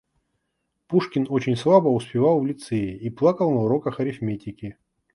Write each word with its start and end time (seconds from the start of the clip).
Пушкин 0.87 1.27
очень 1.29 1.55
слабо 1.55 1.89
успевал 1.89 2.39
в 2.39 2.45
Лицее 2.47 2.97
и 2.97 3.11
плакал 3.11 3.51
на 3.51 3.57
уроках 3.65 3.99
арифметики. 3.99 4.75